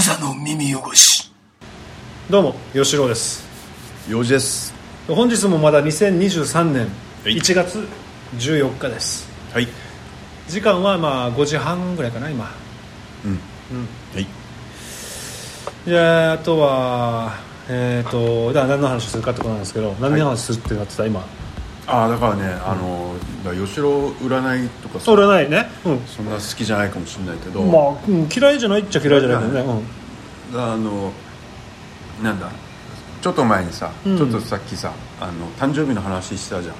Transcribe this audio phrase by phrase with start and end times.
[0.00, 1.30] 無座の耳汚し。
[2.30, 3.46] どうも吉郎です。
[4.08, 4.72] 用事です。
[5.06, 6.88] 本日もまだ2023年
[7.24, 7.86] 1月
[8.38, 9.28] 14日です。
[9.52, 9.68] はい。
[10.48, 12.50] 時間はまあ5時半ぐらいかな今。
[13.26, 13.30] うん。
[13.32, 13.38] うん。
[14.14, 14.26] はい。
[15.84, 17.34] じゃああとは
[17.68, 21.22] えっ、とでは何の話するかってことなんですけど何の話するってなってた今。
[21.90, 23.14] ああだからね、あの
[23.44, 29.82] だ吉郎占いとかさ占いね、うん、そんな好きじゃないかもしれないけど、まあ、うん嫌いじゃないっちゃ嫌いじゃないけどね、
[30.52, 31.12] うんあの
[32.22, 32.50] なんだ
[33.22, 34.16] ちょっと前にさ、うん。
[34.16, 36.74] ちょっとさっきさあの誕生日の話したじゃん。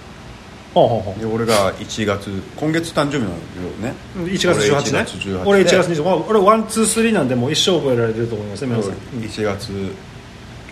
[0.72, 3.36] ほうほで俺が1月今月誕生日のよ
[3.80, 3.94] ね。
[4.16, 5.42] 1月18日ね。
[5.44, 9.72] 俺1月28日俺 one two three なんでもう一生覚えられてると思いますね皆さん、1月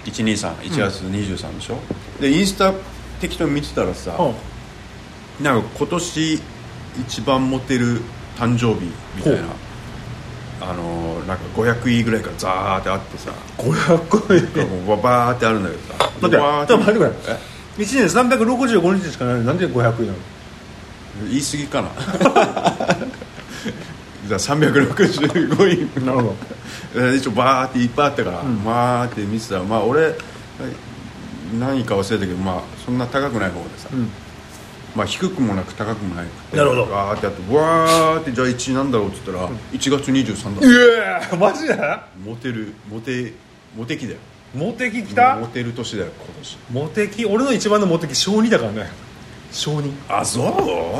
[0.05, 1.79] 1231月23でしょ、
[2.21, 2.73] でインスタ
[3.21, 6.41] 適当に見てたらさ、うん、なんか今年
[7.01, 8.01] 一番モテる
[8.37, 8.87] 誕生日
[9.17, 9.49] みたいな
[10.61, 15.01] あのなんか500位ぐらいからザーってあってさ500位。
[15.03, 17.11] バーってあるんだけどさ待って待ってくれ。
[17.79, 20.19] 1年365日しかないのになんで500位なの？
[21.29, 21.89] 言い過ぎかな。
[24.37, 26.05] 365位。
[26.05, 26.35] なるほ
[26.95, 27.15] ど。
[27.15, 30.15] 一応バーっていっぱいあったから、うん、バーって見てたらまあ俺
[31.59, 34.11] 何か忘れたけど、まあ、そんな高くない方でさ、うん。
[34.97, 36.87] まあ、低くもなく高くもなくなるほど。
[36.87, 40.67] ガーってやってわーってじゃあ1位なんだろうっつったら、1月23だ。
[40.67, 41.77] いやーマジで？
[42.25, 43.35] モテるモテ
[43.77, 44.19] モテ期だよ。
[44.55, 45.37] モテ期きた？
[45.37, 46.59] モテる年だよ今年。
[46.73, 47.27] モテ期？
[47.27, 48.87] 俺の一番のモテ期小2だからね。
[49.53, 50.45] 小2あそう？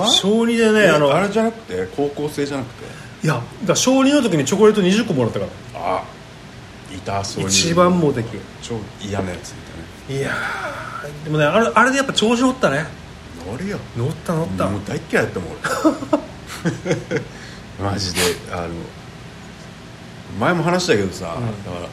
[0.07, 1.89] 小2でねあのあれじゃなくて？
[1.97, 2.85] 高校生じゃなくて？
[3.25, 5.53] いやだ小2の時にチョコレート20個もらったから。
[5.75, 6.05] あ
[6.93, 8.39] い痛そういう一番モテ期。
[8.63, 9.55] 超嫌なやつ。
[10.09, 10.35] いや
[11.25, 12.87] でもねあれあれでやっぱ調子乗ったね。
[13.47, 13.79] 乗るよ。
[13.97, 14.69] 乗った乗った。
[14.69, 15.59] もう大嫌いだったもん俺。
[17.93, 18.21] マジで
[18.51, 18.69] あの
[20.41, 21.89] 前も話したけどさ、うん、だから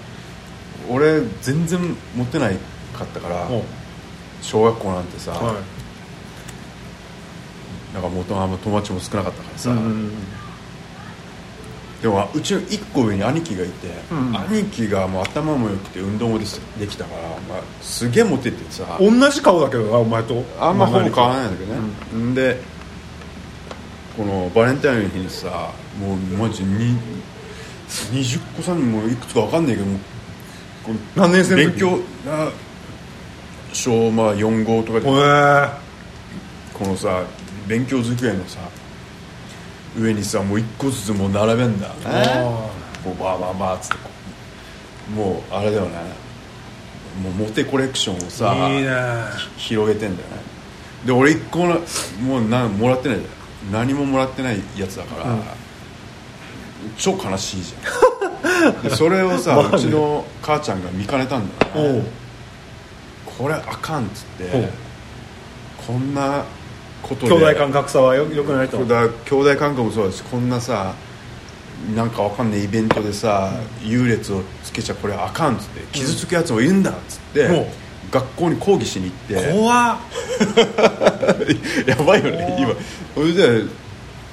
[0.90, 1.80] 俺全然
[2.16, 2.58] 持ってない
[2.98, 3.48] かったから
[4.42, 5.54] 小学校なんてさ、は
[7.92, 10.12] い、なんかもとあんま友達も少なかったからさ、うんうんうん。
[12.02, 16.46] でもうちの1個上に兄貴がいて、うん、兄貴がもう頭も良くて運動もで
[16.80, 18.98] できたから、まあ、すげえモテてさ。
[19.00, 20.44] 同じ顔だけどなお前と。
[20.60, 21.80] あんまほぼ変わらないんだけどね、
[22.14, 22.60] うん、で
[24.18, 26.98] このバレンタインの日にさもうマジに
[27.88, 29.88] 20個さんもいくつか分かんないけど
[30.84, 32.00] この何年生の勉強
[33.74, 35.86] 小まあ4号とかで。
[36.76, 37.24] このさ
[37.68, 38.60] 勉強机のさ
[39.98, 41.90] 上にさもう一個ずつもう並べんだ。
[41.90, 42.72] もね
[43.06, 43.96] うバーバーバーっつって
[45.16, 45.98] もうあれだよね。
[47.22, 48.90] もうモテコレクションをさいいね。
[49.58, 50.36] 広げてんだよね。
[51.06, 51.80] で俺一個の
[52.22, 53.30] もうなもらってないじゃ
[53.72, 55.42] 何ももらってないやつだから、うん、
[56.98, 58.82] 超悲しいじゃん。
[58.84, 62.04] でそれをさ、ね、うちの母ちゃんが見かねたんだよね。
[63.38, 64.70] これあかんっつって
[65.86, 66.44] こんな
[67.08, 67.36] ことで。
[67.36, 68.78] 兄弟間格差はよよくないと。
[68.80, 68.86] 兄
[69.30, 70.94] 弟間隔もそうだしこんなさ
[71.96, 73.52] なんかわかんないイベントでさ、
[73.84, 77.62] うん、優劣をつけちゃこれあかんっつって傷つくやつもいるんだっつって、う。
[77.62, 77.66] ん、
[78.12, 79.52] 学校に抗議しに行って。
[79.52, 80.00] 怖
[81.86, 82.74] やばいよね今。
[83.14, 83.66] それで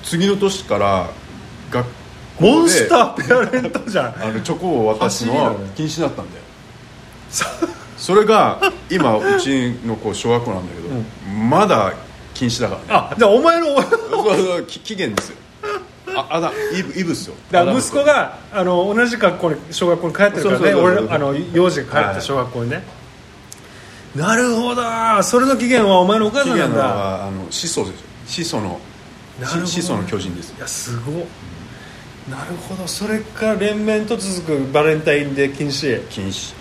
[0.03, 1.11] 次の年から
[1.71, 1.87] 学
[2.41, 4.15] モンスターペアレントじゃん。
[4.22, 6.44] あのチョコを渡すのは禁止だったんだよ。
[7.97, 11.93] それが今うちの子小学校なんだけど、うん、まだ
[12.42, 12.86] 禁止だからね。
[12.88, 15.36] あじゃあお前のお前のおそう期限ですよ。
[16.14, 17.36] ああだイブイブっすよ。
[17.53, 20.58] だ息子があの同じ学校に小学校に帰ってるからね。
[20.58, 20.82] そうそうそうそう。
[20.82, 22.82] 俺のあの幼児が帰ってた小学校にね、
[24.16, 24.82] なるほど
[25.22, 26.81] それの期限はお前のお母さんな限んだ。
[26.81, 28.06] はあの始祖ですよ。
[28.26, 28.81] 始祖の
[29.41, 31.14] なる始祖の巨人ですいやすごっ、
[32.28, 32.88] なるほど。
[32.88, 36.04] それから連綿と続くバレンタインデー禁止。
[36.08, 36.54] 禁止。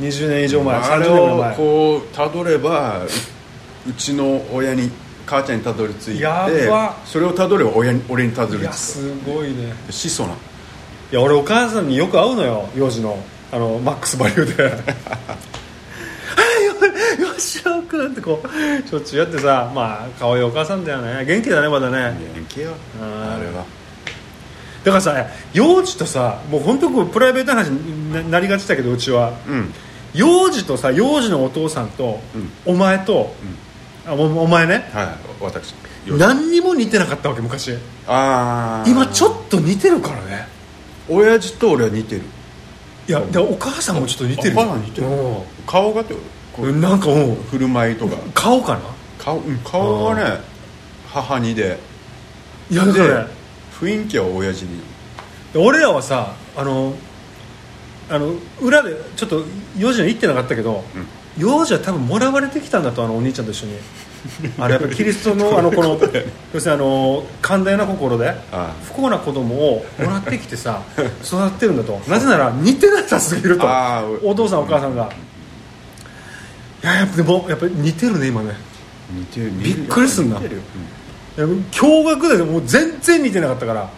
[0.00, 0.76] 20年以上前。
[0.76, 3.08] あれをこうたどればう
[3.88, 4.90] うちの親に
[5.28, 6.26] 母ちゃんにたどり着いて
[7.04, 8.62] それをたどれば俺にたどり着く。
[8.62, 9.74] いやすごいね。
[9.90, 10.32] 質素な。
[10.32, 10.34] い
[11.12, 13.22] や俺お母さんによく会うのよ幼児の。
[13.50, 14.78] あのマックスバリューで。
[17.38, 21.24] し尾くなんてこうしょっちゅうやってさまあ可愛いお母さんだよね。
[21.24, 22.16] 元気だねまだね。
[22.34, 22.72] 元気よ。
[23.00, 23.64] あれは。
[24.84, 29.72] だからさ幼児とさもう本当こうプライベートな話になりがちだけどうちは、うん、
[30.14, 33.67] 幼児とさ幼児のお父さんと、うん、お前と、うん。
[34.08, 34.88] あお前ね。
[34.92, 35.08] はい
[35.40, 35.74] 私。
[36.06, 37.74] 何にも似てなかったわけ昔。
[38.06, 40.48] ああ今ちょっと似てるからね。
[41.10, 42.22] 親父と俺は似てる。
[43.06, 45.06] いやでお母さんもちょっと似てるお母さん似てる。
[45.66, 46.14] 顔がって
[46.58, 48.16] なんかもう振る舞いとか。
[48.32, 48.80] 顔かな？
[49.18, 50.40] 顔顔はね
[51.06, 51.78] 母にで。
[52.70, 52.92] いやで
[53.78, 54.80] 雰囲気は親父に。
[55.54, 56.94] 俺らはさあの
[58.08, 58.32] あの
[58.62, 59.44] 裏でちょっと
[59.76, 61.06] 4時に行ってなかったけど、うん。
[61.38, 63.78] 幼児は多分もらわれてきたんだとあのお兄ちゃんと一緒に。
[64.58, 65.90] あれやっぱりキリストのあのこの
[66.52, 70.82] 要するにあの寛大な心であ不幸な子供をもらってきてさ
[71.24, 72.00] 育ってるんだと。
[72.08, 73.66] なぜなら似てなさすぎると。
[74.22, 75.08] お父さんお母さんが。
[76.82, 78.56] いややっぱでもやっぱり似てるね今ね。
[79.10, 79.52] 似てる。
[79.52, 80.36] びっくりすんな。
[80.36, 80.62] 似てるよ。
[81.36, 83.88] いや驚愕でもう全然似てなかったから。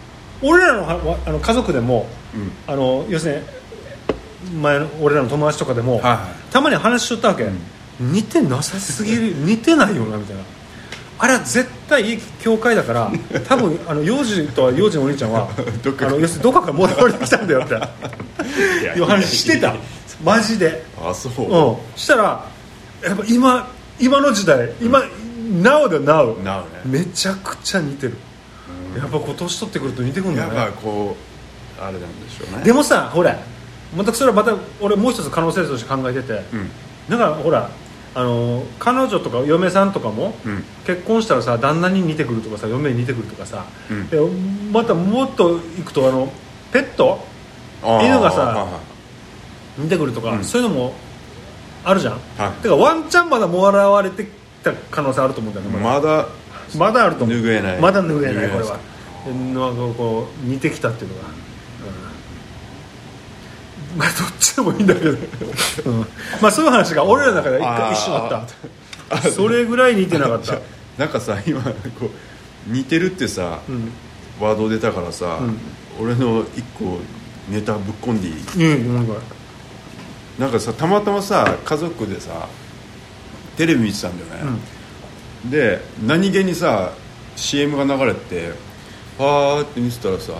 [0.43, 2.51] 俺らのあの家族でもうんうん。
[2.67, 3.41] あの要するに
[4.61, 6.13] 前の俺らの友達とかでも、はいは
[6.49, 6.51] い。
[6.51, 7.47] たまに話しとったわけ、
[7.99, 10.41] 似てなさすぎる 似てないよなみたいな。
[11.19, 13.11] あれは絶対いい教会だから
[13.47, 15.47] 多分あの幼児とは幼児のお兄ちゃんは
[15.83, 17.75] どっかあの要するにどっかからもらわれてきたんだよって。
[17.75, 19.75] いう話してた。
[20.23, 20.83] マジで。
[20.99, 21.43] あそう。
[21.43, 21.77] うん。
[21.95, 22.43] したら
[23.03, 23.67] やっぱ今
[23.99, 24.99] 今の時代今、
[25.61, 26.67] Now だ Now なおね。
[26.85, 28.17] めちゃくちゃ似てる、
[28.97, 31.15] やっぱ今年取ってくると似てくるんだやっぱこ
[31.79, 32.63] うあれなんでしょうね。
[32.63, 33.37] でもさほら
[33.95, 36.69] またそれはまた俺もう一つ可能性として考えてて、うん。
[37.09, 37.69] だからほら
[38.13, 40.63] あの彼女とか嫁さんとかも、うん。
[40.85, 44.09] 結婚したらさ旦那に似てくるとかさ嫁に似てくるとかさ、うん。
[44.09, 44.17] で
[44.71, 46.31] またもっといくとあの
[46.71, 47.19] ペット
[47.83, 48.67] 犬がさ
[49.77, 50.43] 似てくるとか、うん。
[50.43, 50.93] そういうのも
[51.83, 52.37] あるじゃん、はい。
[52.37, 54.29] だからワンチャンまだもらわれてき
[54.63, 56.27] た可能性あると思うんだよねまだ,、
[56.77, 57.37] まだあると思う。
[57.37, 57.79] 拭えない。
[57.79, 58.77] まだ拭えないこれは。
[59.25, 61.50] なんかこう似てきたっていうのが、うん
[63.97, 65.17] まあどっちでもいいんだけど、うん。
[66.41, 68.45] まあそういう話が俺らの中で一回一瞬あっ
[69.09, 69.31] た。
[69.31, 70.59] それぐらい似てなかった。
[70.97, 71.71] なんかさ今こ
[72.07, 73.91] う似てるってさ、うん。
[74.39, 75.57] ワード出たからさ、うん。
[75.99, 76.99] 俺の一個
[77.49, 78.75] ネタぶっ込んでいい？
[78.77, 79.13] うんなんか。
[80.39, 82.47] なんかさたまたまさ家族でさ
[83.57, 84.59] テレビ見てたんだよね、
[85.45, 86.93] で何気にさ
[87.35, 88.53] CM が流れて
[89.17, 90.33] パーって見てたらさ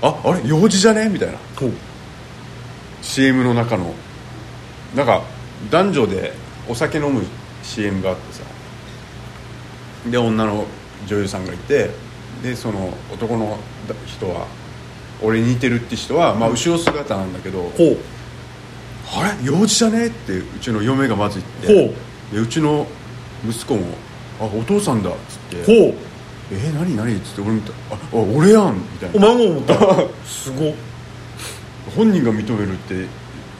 [0.00, 1.08] ああれ幼児じゃね？
[1.10, 1.38] みたいな
[3.02, 3.92] CM の中の
[4.94, 5.22] なんか
[5.70, 6.32] 男女で
[6.68, 7.22] お酒飲む
[7.62, 8.42] CM があってさ。
[10.10, 10.64] で女の
[11.06, 11.90] 女優さんがいて
[12.42, 13.58] でその男の
[14.06, 14.46] 人は
[15.22, 17.96] 俺に似てるって人は、まあ、後ろ姿なんだけど、ほう。
[19.14, 19.44] あれ？
[19.44, 20.06] 幼児じゃね？
[20.06, 21.94] ってうちの嫁がまず言ってほ
[22.34, 22.86] でうちの
[23.46, 23.82] 息子も
[24.40, 25.64] 「あお父さんだ」っつって。
[25.64, 25.94] ほう
[26.52, 26.96] 「え何？
[26.96, 29.74] 何?」っつって俺見た「ああ俺やん」みたいおな前も思った。
[30.26, 30.74] すご
[31.96, 33.06] 本人が認めるってよっ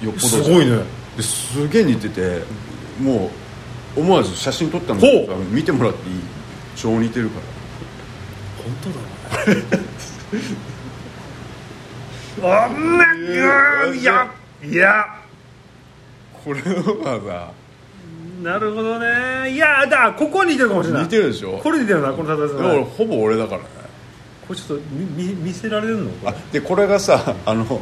[0.06, 0.18] ぽど。
[0.20, 0.80] すごいね。
[1.16, 2.42] ですげえ似てて
[3.00, 3.30] も
[3.96, 6.14] う思わず写真撮ったんだけどさ見てもらっていい？
[6.76, 7.42] 超似てるから。
[8.64, 8.92] 本
[12.40, 13.04] 当だあんな
[13.94, 14.30] いや。
[14.62, 15.04] いや
[16.44, 17.52] これは
[18.42, 19.50] なるほどね。
[19.52, 21.02] いやだここに似てるかもしれない。
[21.02, 21.58] さ似てるでしょ？
[21.62, 23.66] これ似てるなこの例えだからほぼ俺だからね。
[24.46, 24.84] これちょっと
[25.16, 26.10] 見見見せられるの？
[26.24, 27.80] あでこれがさあの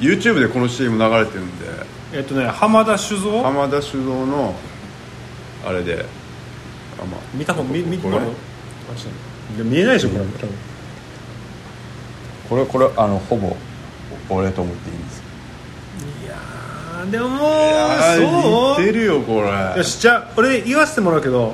[0.00, 1.66] YouTube でこの CM 流れてるんで。
[2.12, 3.42] えっとね浜田酒造？
[3.42, 4.54] 浜田酒造の
[5.66, 6.04] あれで。
[7.00, 7.20] あまあ。
[7.34, 8.20] 見た方見見てこれ？
[9.64, 10.24] 見えないでしょこれ。
[10.24, 10.54] 多分
[12.48, 13.56] これこれあのほぼ
[14.28, 15.22] 俺と思っていいんです。
[16.24, 18.84] いやーでももうあそう？
[18.84, 19.76] 似てるよこれ。
[19.76, 21.52] よしじゃあ俺言わせてもらうけど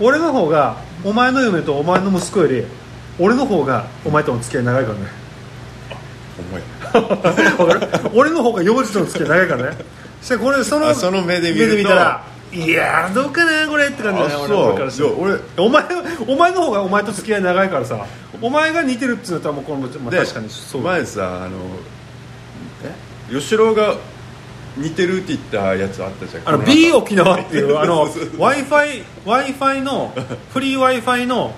[0.00, 2.64] 俺の方がお前の嫁とお前の息子より
[3.18, 5.06] 俺の方がお前との付き合い長いからね。
[6.36, 6.77] ほんまやわかる
[8.14, 9.76] 俺の方が幼児との付き合い長いからね。
[10.20, 11.88] そしてこれそのあその目で見ると。
[11.88, 15.84] たらいやーどうかなこれって感じだ俺俺からお前
[16.26, 18.06] お前の方がお前と付き合い長いからさ
[18.40, 20.82] お前が似てるって言ったらもうこの、まあ、で確かにそう。
[20.82, 21.58] だ前さあの
[23.30, 23.34] え？
[23.34, 23.96] 吉郎が
[24.78, 26.48] 似てるって言ったやつあったじゃん。
[26.48, 30.14] あの B 沖縄っていう あの w i f i w i f i の
[30.52, 31.52] フリー w i f i の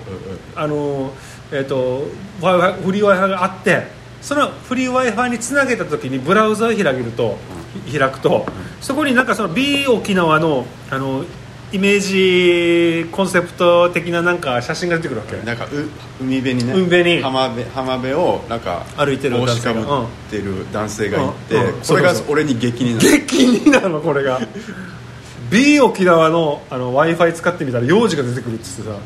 [0.55, 1.13] あの
[1.53, 2.07] えっ、と
[2.41, 7.37] Wi-Fi フリー w i f i があってそのフリー w i f i につなげた時にブラウザを開けると、
[7.85, 8.45] ひ開くと、
[8.79, 11.25] そこになんかその B 沖縄のあの
[11.73, 11.99] イメー
[13.05, 15.37] ジコンセプト的ななんか写真が出てくるわけ。
[15.37, 15.69] なんかう
[16.21, 17.21] 海辺にね海辺に。
[17.21, 19.81] 浜辺浜辺をなんか歩いてる帽男性が。
[19.81, 21.65] 子かぶってる男性がいて、うん。
[21.67, 21.81] うん。
[21.81, 23.09] これが俺に激になる。
[23.09, 24.41] 激になるのこれが。
[25.49, 28.97] B 沖縄の w i f i 使ってみたら幼児が出てくるっつってさ。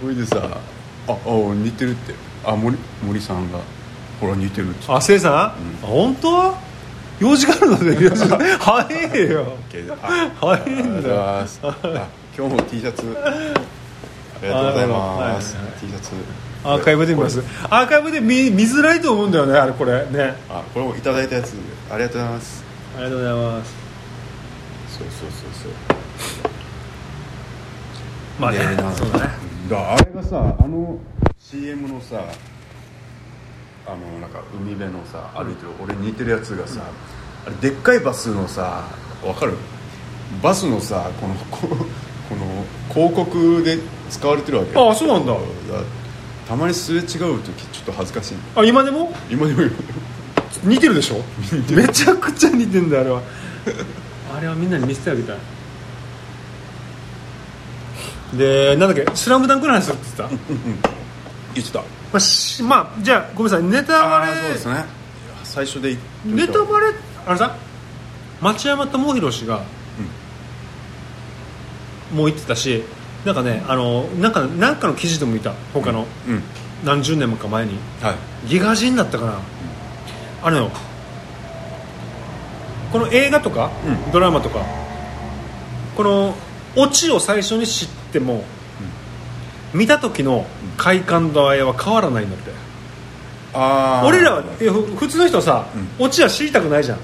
[0.00, 0.36] それでさ
[1.08, 1.16] 「ああ
[1.54, 2.14] 似てる」って。
[2.44, 3.58] あ森森さんが
[4.20, 4.92] 「ほら似てる」って。
[4.92, 6.54] あせいさん、あ本当？
[7.18, 8.28] 用事があるので 用事。
[8.28, 9.46] が早えよ。
[10.02, 11.46] あ早いんだ。
[12.36, 13.16] 今日も T シャツ。
[13.24, 13.30] あ
[14.42, 14.96] りがとうございます。
[15.16, 15.42] あはいはい
[15.80, 16.10] T シャツ。
[16.64, 17.42] アーカイブで見ます。
[17.70, 20.04] アーカイブで見見づらいと思うんだよねあれこれ。
[20.10, 20.34] ね。
[20.50, 21.54] あこれもいただいたやつ。
[21.90, 22.64] ありがとうございます。
[22.96, 23.74] ありがとうございます。
[24.98, 25.72] そうそうそうそう。
[28.38, 28.58] まあね
[28.96, 29.30] そうだね。
[29.70, 30.98] だあれがさあの
[31.38, 32.16] CM のさ
[33.86, 36.80] あのなんか海辺のさ歩いてる俺に似てるやつがさ、
[37.46, 38.84] あれでっかいバスのさ
[39.24, 39.54] わかる？
[40.42, 41.68] バスのさこのこ
[42.28, 43.78] この広告で
[44.10, 44.76] 使われてるわけ。
[44.78, 45.32] ああそうなんだ。
[45.32, 45.38] だ
[46.48, 47.20] たまにすれ違う時
[47.72, 48.34] ちょっと恥ずかしい。
[48.56, 49.12] あ今でも？
[49.30, 49.62] 今でも。
[50.64, 51.16] 似てるでしょ？
[51.72, 53.22] めちゃくちゃ似てんだよあれは。
[54.36, 55.36] あれはみんなに見せてあげたい。
[58.36, 60.44] でなんだっけ「スラムダンクの話するって言ってた？
[61.54, 61.82] 言ってた
[62.16, 64.84] まあ、しまあじゃあごめんなさいネタバレそうですね。
[65.44, 66.86] 最初で言ってネタバレ
[67.26, 67.56] あれさ
[68.40, 69.62] 町山智博氏が、
[72.14, 72.82] もう言ってたし
[73.26, 76.42] なんかねあのなんかなんかの記事でも見た他の、うん。
[76.84, 77.78] 何十年もか前に。
[78.00, 78.48] はい。
[78.48, 79.40] ギガ人だったかな、
[80.42, 80.70] あれよ
[82.92, 84.12] この映画とか、うん。
[84.12, 84.64] ドラマとか
[85.96, 86.34] この
[86.76, 88.44] オチを最初に知っても、
[89.76, 92.50] 見た時の快感度合いは変わらないんだって、
[93.54, 95.66] ああ俺らは普通の人はさ、
[95.98, 96.98] うオチは知りたくないじゃん。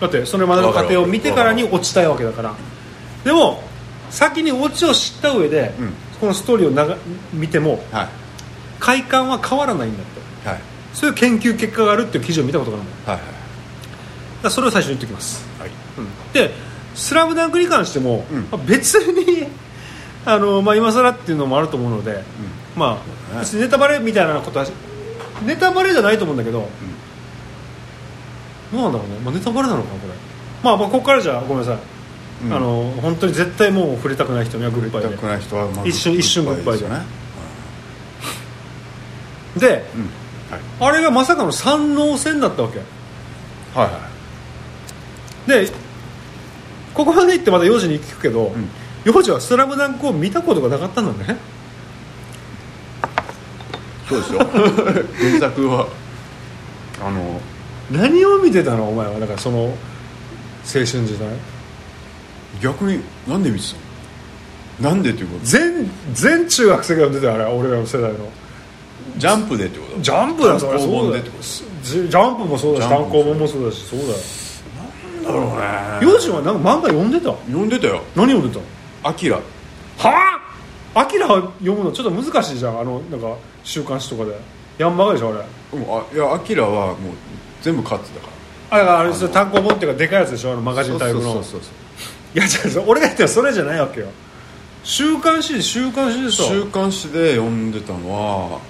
[0.00, 2.54] だってそれまでの過程を見てからに落ちたいわけだから。
[3.24, 3.62] でも
[4.10, 5.92] 先にオチを知った上で、うん。
[6.20, 6.96] このストーリーを長
[7.32, 8.08] 見てもはい。
[8.78, 10.48] 快感は変わらないんだって。
[10.48, 10.60] はい。
[10.94, 12.96] そういう研究結果があるっていう記事を見たことがあるの。
[13.00, 13.20] だかはい。
[14.44, 15.70] らそれを最初に言っておきます、はい。
[16.32, 16.50] で
[16.94, 18.48] 「スラムダンクに関しても、うん。
[18.50, 19.46] まあ別に
[20.24, 22.22] あの、まあ、今更っていうのもあると思うので、
[22.76, 23.40] まあ、ね。
[23.40, 24.66] 別にネタバレみたいなことは
[25.44, 26.68] ネタバレじゃないと思うんだけど、
[28.72, 30.14] どうなんだろうね、まあ、ネタバレなのかなこれ、
[30.62, 31.78] まあ、まあここからじゃあごめんなさい、
[32.46, 32.52] うん。
[32.52, 35.08] あの本当に絶対もう触れたくない人にはグッバイで。
[35.08, 36.86] 触れたくない人はまず一瞬一瞬グッバイで。
[39.58, 39.84] で
[40.80, 42.78] あれがまさかの三能戦だったわけ。
[42.78, 44.10] はいは
[45.46, 45.70] で
[46.92, 48.68] ここまで行ってまだ幼児に聞くけど、ん
[49.04, 51.38] 幼児は「スラムダンクを見たことがなかったんだね。
[54.06, 54.40] いそうですよ。
[55.38, 55.86] 原作は。
[57.02, 57.40] あの
[57.90, 58.88] 何を見てたの？
[58.88, 59.18] お前は。
[59.18, 59.74] だからその青
[60.64, 61.28] 春時代。
[62.60, 63.74] 逆になんで見てた
[64.82, 64.90] の？
[64.90, 65.44] なんでっていうこと？
[65.46, 68.18] 全全中学生が読んでたよあれは俺らの世代の。
[69.16, 70.00] ジャンプでってこと？
[70.02, 71.18] ジャンプだよそれそうだ
[71.82, 74.12] ジジャンプもそうだし単行本もそうだしそうだよ。
[75.24, 76.12] だろうね。
[76.12, 77.30] 幼児はなんか漫画読んでた？
[77.46, 78.02] 読んでたよ。
[78.14, 78.58] 何読んで
[79.02, 79.38] アキラ。
[79.98, 80.40] たは
[80.94, 81.00] あ？
[81.02, 82.80] アキラ読むのちょっと難しいじゃん。
[82.80, 84.36] あのなんか週刊誌とかで。
[84.78, 85.44] ヤンマガでしょあれ。
[85.74, 86.96] うんあいやアキラはもう
[87.62, 88.28] 全部勝ってたか
[88.70, 91.44] あだからあれそれ単行本っていうかでかいやつでしょあのマガらジンタイプのそうそう。
[91.44, 91.72] そうそう
[92.34, 92.44] いや
[92.82, 94.08] 違う俺が言ったらそれじゃないわけよ。
[94.82, 96.44] 週刊誌週刊誌でしょ。
[96.44, 98.60] 週刊誌で読んでたのは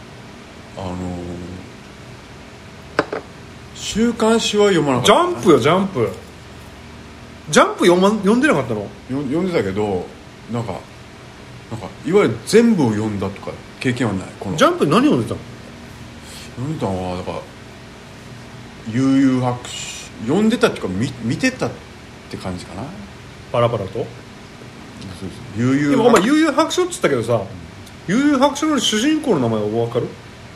[0.77, 1.61] あのー
[3.75, 5.07] 週刊誌は読まなかった。
[5.07, 6.09] ジャンプよジャンプ。
[7.51, 8.81] ジャンプ読,、ま、読んでなかったの？
[8.81, 10.07] よ読んでたけど
[10.53, 10.73] なんか
[11.71, 14.57] なんかいわゆる全部を読んだとか経験はないこの。
[14.57, 15.41] ジャンプ何読んでたの？
[16.57, 17.39] 読んでたのはだから
[18.93, 19.77] 悠々白書
[20.27, 21.71] 読んでたっていうか見見てたっ
[22.31, 22.83] て感じかな。
[23.53, 23.93] パラパラと？
[23.93, 24.05] そう
[25.21, 25.63] そう。
[25.63, 27.43] 悠でもお前々白悠々白書って言ったけどさ
[28.09, 30.07] 悠々白書の主人公の名前は分かる？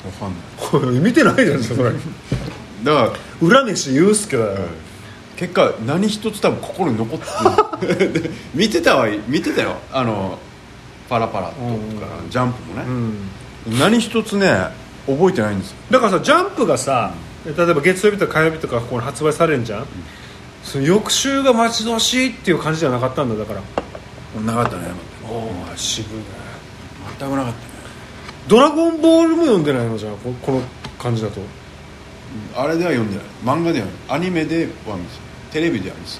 [0.04, 1.00] わかんない。
[1.00, 1.92] 見てないじゃんそれ。
[2.84, 4.58] だから浦飯祐介だよ、
[5.36, 9.76] 結果何一つ多分心に残って見てたは見てたよ。
[9.92, 10.38] あの
[11.08, 11.60] パラパラとか、
[12.30, 12.84] ジャンプもね、
[13.66, 13.78] うん。
[13.78, 14.68] 何一つね
[15.06, 15.76] 覚えてないんですよ。
[15.90, 17.12] だからさジャンプがさ
[17.44, 19.86] 例えば月曜日とか火曜日とかこう発売されるんじゃん、
[20.62, 24.40] その翌週が待ち遠しいっていう感じじゃなかったんだだから。
[24.40, 24.88] なかったね。
[25.28, 26.24] おお渋いね。
[27.18, 27.74] 全くなかったね。
[28.48, 30.62] ドラゴンボールも読んでないのじゃんここの
[30.98, 31.40] 感じだと
[32.56, 33.24] あれでは読んでない。
[33.44, 35.16] 漫画ではアニメでは見て
[35.48, 36.10] たテレビでは見て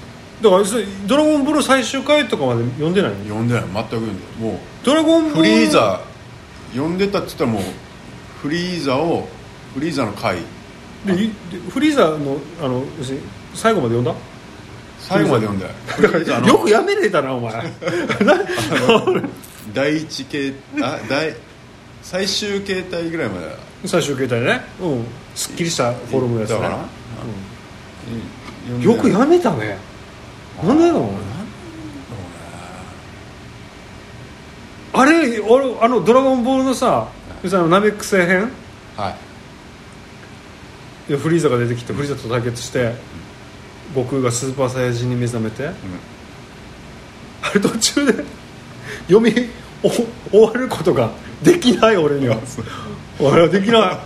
[0.41, 3.17] だからそれドラゴンボール最終回とかまで読んでないの？
[3.17, 3.63] た読んでない。
[3.63, 4.51] 全く読んでない。
[4.53, 6.01] もドラゴンうボールフリーザ
[6.73, 7.63] 読んでたって言ったらもう
[8.41, 9.27] フリーザを
[9.73, 10.37] フリーザの回。
[11.05, 14.13] でいでフリーザのあの要するに最後まで読んだ？
[14.99, 15.75] 最後まで読んでない。
[15.95, 16.47] フリーザの。
[16.47, 17.53] よくやめれたなお前。
[18.25, 18.33] な
[19.73, 21.33] 第一形あ第
[22.01, 23.47] 最終形態ぐらいまで
[23.83, 24.61] 最終形態ね。
[24.79, 25.05] うん。
[25.35, 26.55] すっきりしたフォルムのやつね。
[26.55, 26.79] だから、
[28.73, 28.81] うん。
[28.81, 29.77] よくやめたね。
[30.63, 31.09] なんでだろうね。
[34.93, 37.09] あれ俺あの「ドラゴンボール」のさ
[37.43, 37.49] ナ
[37.81, 38.49] メック星編？
[38.95, 39.09] は
[41.09, 41.11] い。
[41.11, 42.95] でフリーザが出てきてフリーザと対決して
[43.93, 45.73] 悟空がスーパーサイヤ人に目覚めて、あ
[47.53, 48.23] れ途中で
[49.07, 49.33] 読み
[49.83, 50.07] お終
[50.39, 51.11] わることが
[51.45, 52.37] できない俺には。
[53.19, 53.97] 俺はできない。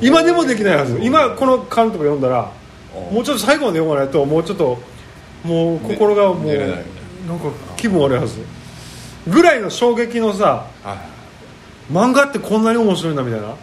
[0.00, 0.98] 今でもできないはず。
[1.02, 2.52] 今この巻とか読んだら
[2.94, 4.78] おもうちょっと最後まで読まないともうちょっと
[5.44, 6.64] もう心がもう、な
[7.34, 8.38] んか気分悪いはず。
[9.26, 11.92] ぐらいの衝撃のさはい。
[11.92, 13.54] 漫画ってこんなに面白いんだみたいな。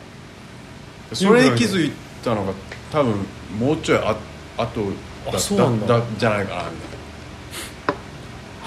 [1.14, 1.92] それに気づい
[2.24, 2.54] たのが
[2.92, 3.14] 多分
[3.60, 4.18] もうちょいあ
[4.58, 4.68] あ
[5.38, 6.97] そうなんだだじゃないかなみたい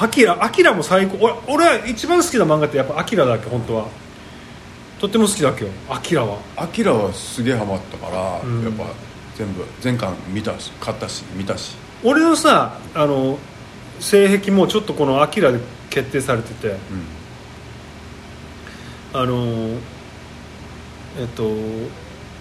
[0.02, 1.19] アキラアキラも最高。
[1.21, 3.87] 俺俺は一番好きな漫画ってやっぱアキラだっけ本当は。
[4.99, 5.71] とっても好きだっけよ。
[5.90, 6.38] アキラは。
[6.57, 8.64] なアキラはすげえハマったから、うん。
[8.64, 8.87] やっぱ
[9.37, 11.76] 全部全巻見たし買ったし見たし。
[12.02, 13.38] 俺のさあの
[13.99, 16.69] 性癖もちょっとこのアキラで決定されてて。
[16.69, 16.78] うん。
[19.21, 19.78] あの
[21.19, 21.50] えっと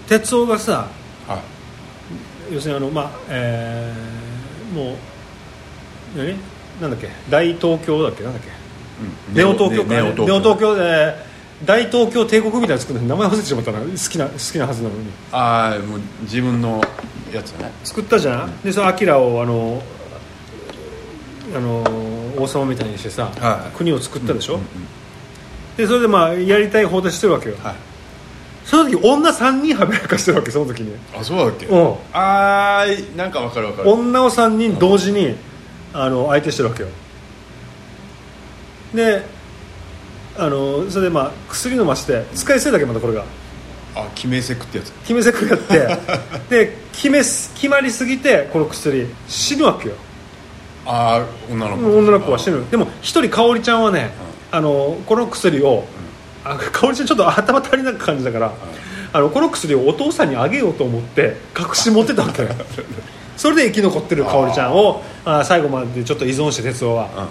[0.08, 0.88] 哲夫がさ
[1.28, 1.42] は
[2.52, 2.54] い。
[2.54, 6.38] 要するにあのまあえーもう何？
[6.82, 7.10] なんだっけ？
[7.30, 8.24] 大東京だっけ？
[8.24, 8.50] なんだっけ？
[9.30, 9.36] うん。
[9.36, 10.76] ネオ東京か、ネネオ東京。
[10.76, 11.16] で
[11.66, 13.80] 大東京帝国みたいなの作るの名前忘れてしまったな。
[13.80, 15.12] 好きな好きなはずなのに。
[15.32, 16.82] ああもう自分の
[17.34, 17.74] やつだね。
[17.84, 19.84] 作ったじゃん、でそのアキラをあの
[21.54, 21.84] あの
[22.38, 24.68] 王様みたいにしてさ、はい国を作ったでしょ、うんうん
[25.76, 27.76] でそれでまあやりたい放題してるわけよ、はい。
[28.66, 30.94] その時女3人はべらかしてるわけその時に。
[31.18, 31.66] あそうだっけ？
[31.68, 31.96] うん。
[32.14, 33.90] あーなんかわかるわかる。
[33.90, 35.36] 女を3人同時に
[35.94, 36.90] あの相手してるわけよ。
[38.94, 39.24] で
[40.38, 43.26] あのそれでまあ薬飲まして使い捨てだけまたこれが。
[43.96, 44.92] あ決めセクってやつ。
[45.02, 45.98] 決めセクやって。
[46.50, 49.96] で決めす決まりすぎてこの薬死ぬわけよ。
[50.86, 51.98] ああ女の子。
[51.98, 52.64] 女の子は死ぬ。
[52.70, 54.12] でも一人香織ちゃんはね、
[54.52, 55.86] あのこの薬を、
[56.44, 58.54] あ香織ちゃんちょっと頭足りなく感じだから、
[59.12, 62.50] あのこの薬をお父さんにあげようと思って隠し持ってたわけよ
[63.40, 67.30] それで生き残ってる香織ちゃんをあ最後までちょっと依存して哲夫は、うんうん。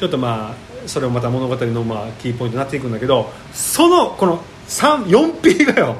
[0.00, 5.96] ちょっとまあそれもまた物語のまあキーポイントになっていくんだけどそのこの 4P がよ、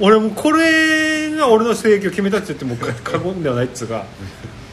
[0.00, 4.04] 俺もうこれが俺の性癖を決めたって言っても過言ではないっつうか。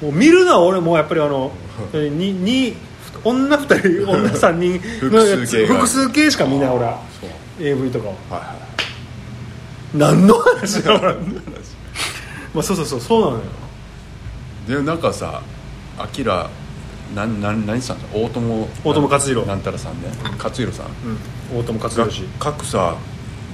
[0.01, 1.51] もう見るのは俺もやっぱりあの
[1.93, 2.75] にに
[3.23, 5.65] 女2人女3人のやつ。
[5.67, 6.83] 複数形しか見ない俺。
[6.83, 6.99] は
[7.59, 8.09] AV とかを。
[8.09, 9.97] はいはい。
[9.97, 11.13] 何の話だ俺。
[12.53, 13.60] まあそうそうそうそうなのよ
[14.71, 15.41] でなんかさ
[15.97, 16.49] アキラ
[17.13, 18.07] なんなん何さんだ？
[18.17, 19.45] 大友大友克洋。
[19.45, 20.07] なんたらさんね。
[20.37, 20.87] 克弘さん。
[20.87, 20.89] う
[21.57, 21.59] ん。
[21.59, 22.23] 大友克が洋氏。
[22.39, 22.95] 各さ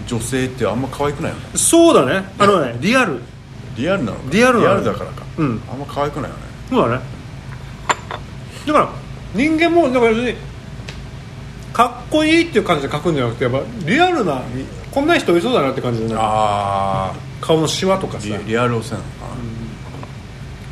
[0.05, 1.43] 女性ってあんま可愛くないよね。
[1.57, 2.29] そうだね。
[2.37, 3.19] あのねリアル。
[3.75, 4.23] リアルなのか？
[4.31, 5.61] リアルなのリアルだからか、うん。
[5.71, 6.43] あんま可愛くないよね。
[6.69, 7.03] そうだね。
[8.67, 8.89] だから
[9.33, 10.37] 人間もだから要するに
[11.73, 14.41] かっこいいっていう感じで描くんじゃなくてやっぱリアルな
[14.91, 18.35] こんな人いそうだなって感じじゃないあ顔のシワとかさ。
[18.35, 19.37] あリリアルをせんのかな、そ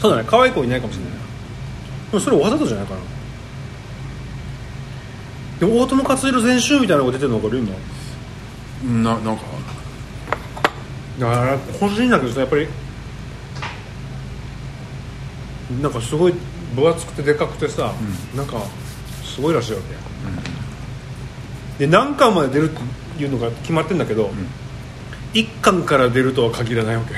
[0.08, 1.14] うだね可愛い子いないかもしれない。
[1.14, 3.02] でもそれわざとじゃないかな。
[5.60, 7.64] でも大友克洋全集みたいなのが出てるの分かる？
[7.64, 9.04] 今。
[9.04, 9.44] ななんか。
[11.20, 12.68] だから欲しいんだけどさやっぱり。
[15.82, 16.34] なんかすごい
[16.76, 17.92] 分厚くてでかくてさ、
[18.36, 18.62] なんか
[19.24, 19.80] すごいらしいわ
[21.80, 22.74] け、で何巻まで出るっ
[23.18, 24.30] ていうのが決まってんだけど、
[25.34, 27.14] 一1巻から出るとは限らないわけ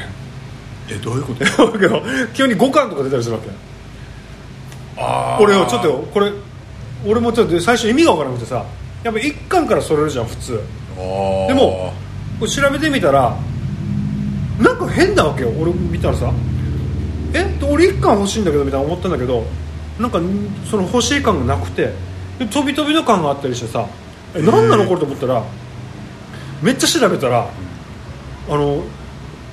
[0.90, 1.72] えどういうこと？
[1.72, 2.02] だけど
[2.34, 3.50] 急に5巻とか出たりするわけ
[4.98, 6.32] あ俺よちょっとよこれ
[7.06, 8.66] 俺もちょっと最初意味が分からなくてさ
[9.04, 10.54] やっぱ1巻からそれるじゃん普通。
[10.54, 10.60] で
[11.50, 11.94] でも
[12.48, 13.36] 調べてみたら
[14.60, 16.32] なんか変なわけよ俺見たらさ。
[17.34, 17.46] え？
[17.70, 19.46] 俺1巻欲しいんだけどみたいな思ったんだけど
[20.00, 20.20] なんか
[20.70, 21.94] その欲しい感がなくて
[22.40, 23.86] で飛び飛びの感があったりしてさ
[24.34, 25.44] え何なのこれと思ったら
[26.62, 27.48] めっちゃ調べたら
[28.50, 28.84] あの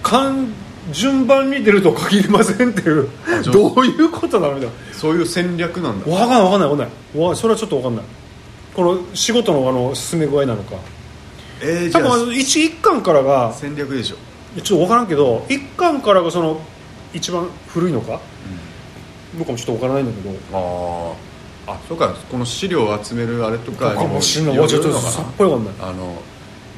[0.03, 0.55] 巻
[0.93, 3.09] 順番に出るとは限りませんっていう
[3.53, 4.75] どういうことなのみたいな。
[4.93, 6.11] そういう戦略なんだ。
[6.11, 7.29] わかんないわかんないわかんない。
[7.29, 8.05] わそれはちょっとわかんない。
[8.75, 10.77] この仕事のあの進め具合なのか。
[11.63, 14.17] えー、じゃあ多分あの 1, 一巻からが戦略でしょ。
[14.63, 16.61] ちょっと分からんけど1巻からがその
[17.13, 18.21] 一番古いのか、
[19.39, 20.37] 僕もちょっと分からないんだけど。
[20.53, 21.15] あー。
[21.67, 22.15] あそうか。
[22.31, 24.69] この資料を集めるあれとかかもしんない。
[24.69, 25.79] ちょっとさっぱり分かんない。
[25.79, 26.21] なあの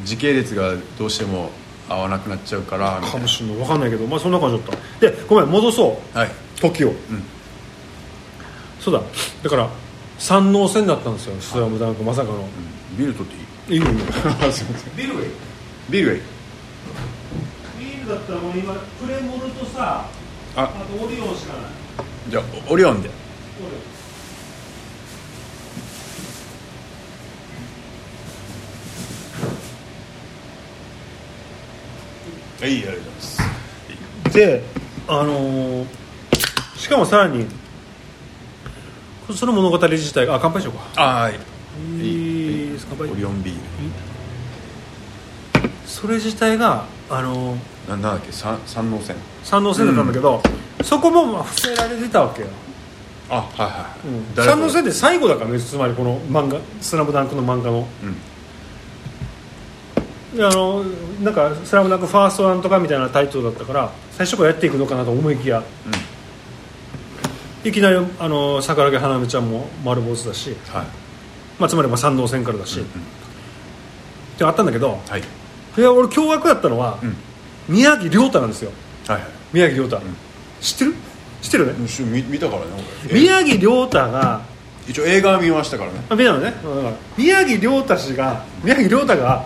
[0.04, 1.50] 時系列がどうしても
[1.88, 3.56] 合わなくなっちゃうからかもしんない。
[3.58, 4.06] 分かんないけど。
[4.06, 5.00] まあそんな感じだった。
[5.10, 6.14] でごめん戻そう。
[6.14, 6.30] なはい。
[6.60, 6.92] 時を、
[8.80, 9.02] そうだ。
[9.42, 9.68] だから
[10.18, 12.48] 三能戦だったんですよ「スラムダンクまさかの。
[12.96, 13.32] ビール取っ
[13.66, 13.78] ていい？
[13.78, 13.86] いいよ。
[14.50, 14.96] すいません。
[14.96, 15.30] ビールがいい
[15.90, 16.20] ビールがいい
[17.78, 20.06] ビールだったらもう今プレモルとさ
[20.56, 20.66] あ。
[20.98, 21.62] とオリオンしかない。
[22.30, 23.02] じゃあオオリオン
[32.66, 34.34] はいありがとうございます。
[34.34, 34.62] で
[35.06, 35.86] あのー
[36.76, 37.46] しかもさらに
[39.32, 40.82] その物語自体があ乾杯しようか。
[40.96, 41.34] あはい。
[42.00, 42.72] いい。
[42.72, 43.08] です乾杯。
[43.08, 43.60] オリオンビール。
[45.86, 48.32] それ自体があのーななんだっけ？
[48.32, 49.14] 三三能線。
[49.44, 50.42] 三能線だったんだけど、
[50.82, 52.48] そこもまあ伏せられてたわけよ、
[53.30, 57.86] あはいはい、うん、誰三能線って最後だからねつまりこの漫画「スラムダンクの漫画の。
[58.02, 58.14] うん。
[58.14, 58.20] で
[60.38, 60.84] あの
[61.22, 65.62] なんか「スラムダンクファーストなんとかみたいなタイトルだったから最初からやっていくのかなと思いきや、
[67.64, 70.86] いきなりあの桜木花芽ちゃんも丸坊主だし、はい。
[71.58, 72.82] まあ、つまりまあ山王線からだし、っ
[74.38, 75.20] てあったんだけどはい。
[75.20, 77.16] いや俺驚愕だったのは、うん。
[77.68, 78.70] 宮城亮太なんですよ。
[79.06, 79.28] はいはい。
[79.52, 80.00] 宮城亮太、
[80.60, 80.94] 知ってる？
[81.42, 82.68] 知ってるね、見見たからね
[83.08, 83.20] 俺。
[83.20, 84.42] 宮城亮太が
[84.88, 86.04] 一応映画は見ましたからね。
[86.08, 86.44] あ見たのね。
[86.44, 89.44] だから宮城亮太氏が宮城亮太が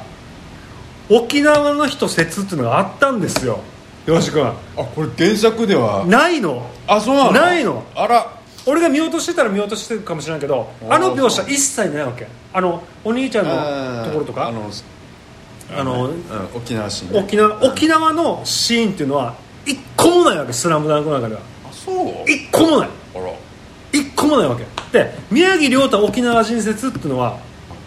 [1.10, 3.60] 沖縄の人説っていうのがあったんですよ。
[4.06, 6.04] よし君あこれ原作では？
[6.06, 6.66] ないの。
[6.86, 7.32] あそうなの？
[7.32, 7.84] ないの。
[7.94, 8.38] あら。
[8.66, 12.28] 俺が見落としてたら見落としてるかもしれないけどあの描写一切ないわけ。
[12.52, 14.48] あのお兄ちゃんのところとか？
[14.48, 14.70] あの
[15.76, 16.22] あのうん
[16.54, 21.40] 沖縄市ね沖縄沖縄のシーンっていうのは一個もないわけ「スラムダンクの中では。
[21.68, 22.30] あそう？
[22.30, 22.88] 一個もない。
[23.14, 23.32] あら。
[23.92, 24.64] 一個もないわけ。
[24.92, 27.38] で宮城亮太沖縄人説っていうのは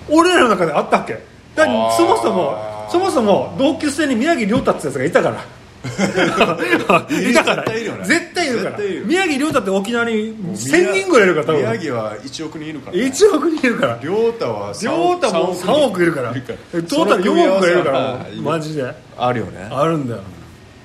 [0.10, 1.20] 俺らの中であったっけ？
[1.56, 5.44] だそもそもそもそも同級生に宮城亮太ってやつがいたから。
[5.84, 7.64] いたから。
[8.06, 8.78] 絶対いるから。
[9.06, 13.98] 宮城亮太って沖縄に1000人ぐらいいるから宮城は1億人いるから1億人いるから。
[14.02, 16.32] 亮太は3亮太も3億いるから。
[16.32, 17.84] トータル4億ぐらいいる。
[17.84, 18.86] からマジで。
[19.18, 19.68] あるよね。
[19.72, 20.22] あるんだよ。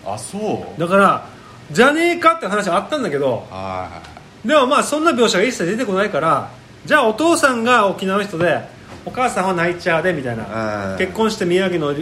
[0.06, 0.38] あそ
[0.76, 0.80] う？
[0.80, 1.26] だから
[1.70, 4.00] じゃねえかって話あったんだけどは
[4.44, 6.48] でもまあそんな描写が一切出てこないから
[6.86, 8.62] じゃあお父さんが沖縄の人で
[9.04, 10.92] お母さんはナイチャーでみたいな。
[10.92, 10.98] うん。
[10.98, 11.94] 結婚して宮城の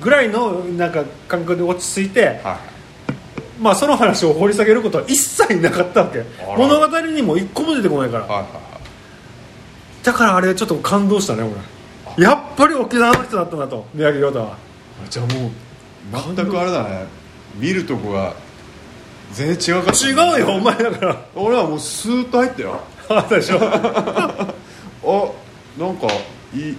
[0.00, 2.24] ぐらいのなんか感覚で落ち着いてい。
[2.46, 2.58] は
[3.60, 6.18] まあその話を掘り下げることは一切なかったわけ。
[6.18, 6.24] ら。
[6.56, 8.26] 物語にも一個も出てこないから。
[8.26, 8.46] いはいは
[10.02, 12.24] だからあれちょっと感動したね俺。
[12.24, 14.56] やっぱり沖縄の人だったなと宮城亮太は。
[15.06, 15.50] いじゃあもう
[16.36, 17.06] 全くあれだね。
[17.56, 18.34] 見るとこが
[19.32, 21.24] 全然違うか違うよお前だから。
[21.34, 22.80] 俺はもうスーッと入ったよ。
[23.08, 23.58] あったでしょ。
[23.62, 24.52] あ
[25.78, 26.06] なんか
[26.54, 26.76] いい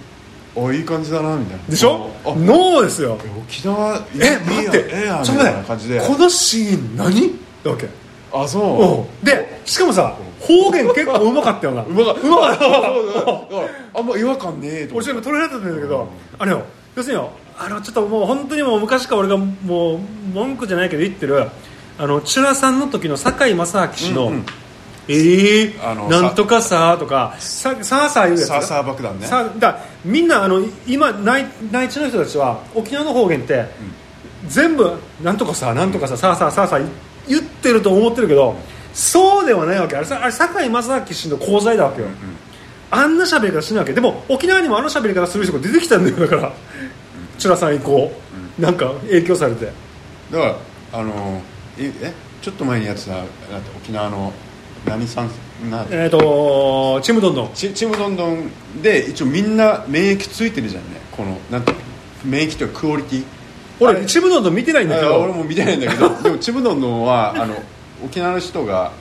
[0.58, 1.64] あいい感じだなみたいな。
[1.70, 2.10] でしょ？
[2.26, 3.18] あノーですよ。
[3.48, 5.96] 沖縄いいえ待ってやええやんみちょっとたいな感じで。
[5.96, 7.32] 待ってこのシーン何？
[7.64, 7.88] だわけ。
[8.34, 9.22] あそう。
[9.22, 9.26] うん。
[9.26, 11.84] でしかもさ方言結構うまかったよな。
[11.84, 12.22] うまかった。
[12.22, 12.64] うまかった。
[12.64, 12.90] だから
[13.96, 15.12] あんま違和感ねえと思って。
[15.12, 16.08] 俺ちょっと取れなかったんだけど
[16.40, 16.64] あれよ
[16.96, 20.00] 要するによあのちょっともう本当にもう昔から俺がもう
[20.34, 21.48] 文句じゃないけど言ってる
[21.98, 24.46] あのチュラさんの時の堺正明氏のうんうん
[25.12, 28.48] 「ええあのなんとかさ」とか「ささあさあ」言うやつ？
[28.48, 29.26] サーサー爆弾ね。
[29.26, 33.66] さあだみんなあの今内内地の人たちは沖縄の方言って、
[34.48, 34.94] 全部
[35.24, 36.80] 「なんとかさなんとかささあさあさあさあ」
[37.28, 38.56] 言ってると思ってるけど
[38.94, 39.96] そうではないわけ。
[39.96, 42.08] あれさあれ堺正明氏の功罪だわけよ、
[42.92, 43.94] あんな喋り方しないわけ。
[43.94, 46.54] でも沖縄にもあの喋り方する人が出てきたんだよだから。
[47.40, 48.12] チュラさん以降、
[48.60, 49.72] なんか影響されて。
[50.30, 50.56] だから
[51.00, 51.42] あの
[51.78, 52.14] ええ？
[52.42, 53.18] ちょっと前にやってた
[53.78, 54.34] 沖縄の
[54.86, 55.30] 何さん
[55.70, 57.54] なえっ、とちむどんどん。
[57.54, 58.50] ちちむどんどん
[58.82, 61.02] で一応みんな免疫ついてるじゃんね。
[61.12, 61.74] このなんて
[62.24, 63.24] 免疫というかクオリティ？
[63.82, 66.10] 俺ちむどんどん見てないんだけあど俺も見てないんだけど。
[66.24, 67.56] でもちむどんどんはあの
[68.04, 68.92] 沖縄の人が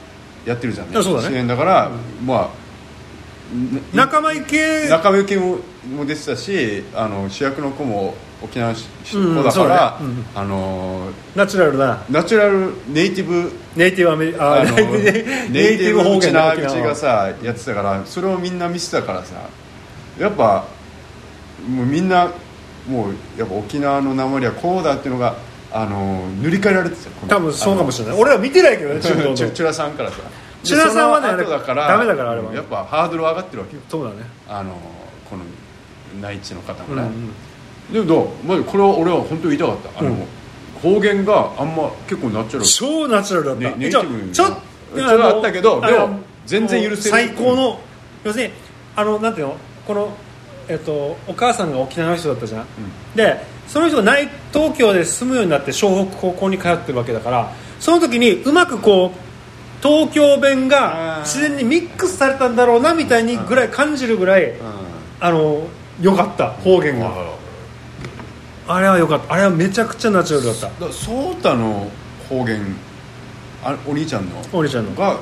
[0.45, 0.99] やってるじゃんね。
[0.99, 1.45] あそうだね。
[1.47, 1.91] だから、
[2.25, 2.49] まあ
[3.95, 5.59] 仲間池中村家も
[5.97, 8.79] も出てたしあの主役の子も沖縄の
[9.15, 9.99] うん子だから、
[10.35, 16.57] あのナチュラルなナチュラルネイティブネイティブアメリああのネイティブネイティブ方言沖縄。
[16.57, 19.49] だ口がさやってたからそれをみんな見せたからさ
[20.19, 20.67] やっぱ
[21.69, 22.31] もうみんな
[22.87, 25.37] もうやっぱ沖縄の鉛はこうだっていうのが
[25.73, 28.21] あの塗り替えられてた多分そうかもしれない。
[28.21, 30.17] 俺は見てないけどね ちむどんどんチュチュラさんからさ
[30.63, 32.53] チュラさんはねだからダメだからあれは。
[32.53, 33.83] やっぱハードル上がってるわけよ。
[33.89, 34.17] そうだね。
[34.49, 34.73] あの
[35.29, 35.45] この
[36.21, 38.33] 内地の方もね、んでも
[38.65, 40.01] これは俺は本当に言いたかった。
[40.01, 40.27] あの、うん。
[40.81, 42.71] 方言があんま結構ナチュラル。
[42.71, 47.11] 超ナチュラルだった、ねネイティブちょっちょっとあったけどでも全然許せる。
[47.11, 47.81] 最高の
[48.25, 48.53] 要するに
[48.97, 49.57] あのなんていうの？
[49.87, 50.17] この
[50.69, 52.67] えっとお母さんが沖縄の人だったじゃん、
[53.17, 59.28] でその人が内東京で住むようになって湘北高校に通ってるわけだからその時にうまくこう
[59.83, 64.55] 東京弁が自然にミックスされたんだろうなみたいにぐらい感じるぐらい
[65.21, 65.67] あの
[66.01, 67.39] 良かった方言が。
[68.71, 69.33] あれは良かった。
[69.33, 70.67] あれはめちゃくちゃナチュラルだった。
[70.67, 71.91] だから颯太の
[72.29, 72.61] 方言
[73.65, 74.37] あお兄ちゃんの？
[74.53, 74.95] お兄ちゃんの。
[74.95, 75.19] が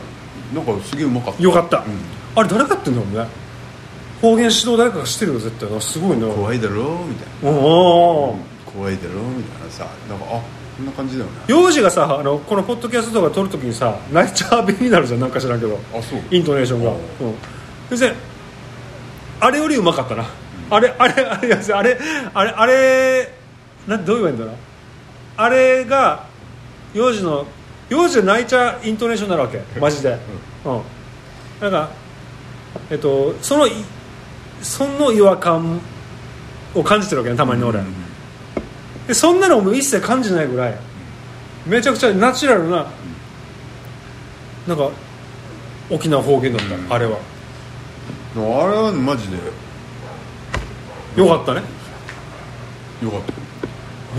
[0.53, 1.43] なんかすげえうまかった。
[1.43, 1.85] よかった、うん。
[2.35, 3.29] あれ誰かってんだろうね。
[4.21, 5.81] 方言指導誰かがしてるよ絶対。
[5.81, 6.27] すごいな。
[6.27, 7.59] 怖いだろみたいな。
[7.61, 9.87] おお怖いだろみたいなさ。
[10.09, 10.41] なんかあ
[10.77, 11.37] こんな感じだよね。
[11.47, 15.79] 幼児がさあのこのポッドキャストとか撮るときにさナイチャー弁になるじゃんなんか知らんけど。
[15.95, 16.21] あそう。
[16.31, 17.01] イントネーションが、あうん、
[17.89, 18.15] 別に
[19.41, 20.27] あれよりうまかったな、
[20.71, 21.99] あれあれあれいやあれ
[22.35, 23.33] あれあれ
[23.87, 24.55] なんどう言えばいいんだろう。
[25.39, 26.27] あれが
[26.93, 27.47] 幼児の
[27.89, 29.81] 幼児で泣いちゃイントネーションになるわけ。
[29.81, 30.19] マジで、
[30.65, 30.81] うん。
[31.61, 31.91] なんか
[32.91, 33.73] えっとそのい
[34.61, 35.81] その違和感
[36.75, 37.87] を感じてるわけねたまに俺、うん
[39.07, 40.79] でそんなのも一切感じないぐらい
[41.67, 42.87] めちゃくちゃナチュラルな
[44.67, 44.91] なんか
[45.91, 46.93] 沖縄方言だった、うん。
[46.93, 47.19] あれは。
[48.35, 49.37] あれはマジで。
[51.17, 51.63] よかったね。
[53.03, 53.33] よかった。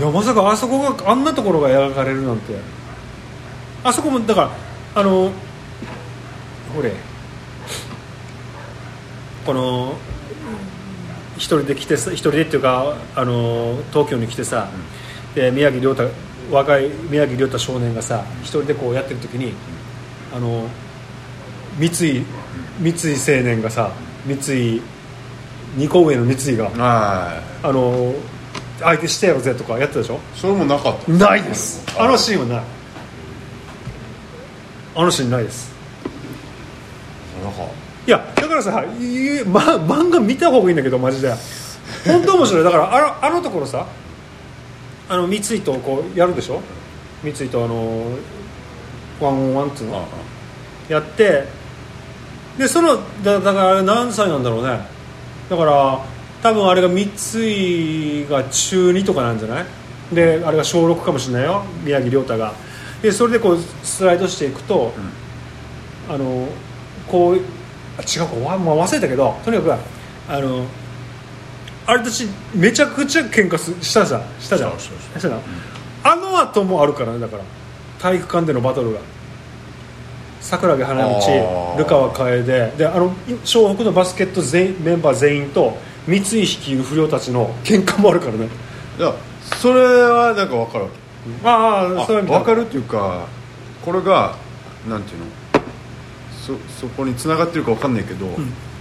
[0.00, 2.54] やまさかあそこがあんなところが描かれるなんて。
[3.84, 4.50] あそこもだから
[4.94, 5.30] あの
[6.74, 6.92] ほれ。
[9.44, 9.96] この
[11.38, 14.68] 一人で来てさ一人でっていうかあの東京に来てさ、
[15.34, 16.10] で宮城亮太
[16.50, 19.54] 若い宮城亮太少年がさ一人でこうやってる時に
[20.34, 20.68] あの
[21.78, 21.90] 三井
[22.80, 22.94] 三井
[23.38, 23.92] 青年がさ
[24.26, 24.82] 三井
[25.76, 28.14] 二個上の三井がはあの
[28.80, 30.14] 相手してやろうぜとかやってたでしょ？
[30.16, 31.12] いそれもなかった。
[31.12, 31.84] ないです。
[31.98, 32.64] あのシーンはない。
[34.94, 35.76] あのシーンないです。
[38.06, 38.24] いや
[38.62, 41.32] さいま、漫画見た方がいいんだけどマジで。
[42.06, 42.64] 本当面白い。
[42.64, 43.86] だからあのあのところさ
[45.08, 46.60] あの三井とこうやるでしょ？
[47.22, 48.04] 三井とあの
[49.20, 50.06] ワンオンワンっつうの
[50.88, 51.44] やって
[52.56, 54.80] でそのだだからあれ何歳なんだろうね。
[55.48, 56.04] だから
[56.42, 59.66] 多分あれが三井が中2とかなんじゃない？
[60.14, 61.64] であれが小6かもしれないよ。
[61.84, 62.52] 宮城亮太が。
[63.02, 64.92] でそれでこうスライドしていくと、
[66.08, 66.48] あの
[67.06, 67.40] こうあ
[68.02, 68.48] 違うか。
[68.48, 69.72] わ、まあ、忘れたけどとにかく
[70.28, 70.64] あの
[71.86, 74.78] あれたちめちゃくちゃ喧嘩すしたさしたじゃん。
[74.78, 75.38] したしたしたな
[76.04, 77.42] あの後もあるからねだから。
[77.98, 79.00] 体育館でのバトルが。
[80.40, 82.42] 桜木花あ道ー流川楓。
[82.76, 83.12] であの
[83.44, 88.48] 湘北のバスケット全員メンバー全員と三井率いる不良たちの喧嘩もあるからね。
[88.98, 89.12] いや
[89.60, 90.84] それはなんか分かる。
[90.84, 90.96] わけ
[91.44, 93.26] あああそういう意味だ分かるっていうか
[93.84, 94.36] これが
[94.88, 95.26] なんていうの？
[96.48, 98.26] そそこに繋がってるか分かんないけど、